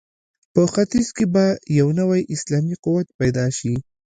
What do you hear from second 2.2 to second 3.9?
اسلامي قوت پیدا شي.